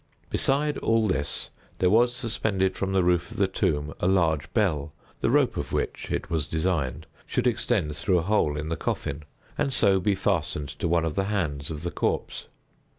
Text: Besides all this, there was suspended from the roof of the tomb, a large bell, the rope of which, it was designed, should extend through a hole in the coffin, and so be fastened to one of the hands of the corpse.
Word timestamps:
Besides 0.31 0.79
all 0.79 1.07
this, 1.07 1.51
there 1.77 1.91
was 1.91 2.11
suspended 2.11 2.75
from 2.75 2.91
the 2.91 3.03
roof 3.03 3.29
of 3.29 3.37
the 3.37 3.47
tomb, 3.47 3.93
a 3.99 4.07
large 4.07 4.51
bell, 4.51 4.91
the 5.19 5.29
rope 5.29 5.57
of 5.57 5.73
which, 5.73 6.09
it 6.11 6.27
was 6.27 6.47
designed, 6.47 7.05
should 7.27 7.45
extend 7.45 7.95
through 7.95 8.17
a 8.17 8.23
hole 8.23 8.57
in 8.57 8.69
the 8.69 8.75
coffin, 8.75 9.21
and 9.59 9.71
so 9.71 9.99
be 9.99 10.15
fastened 10.15 10.69
to 10.69 10.87
one 10.87 11.05
of 11.05 11.13
the 11.13 11.25
hands 11.25 11.69
of 11.69 11.83
the 11.83 11.91
corpse. 11.91 12.45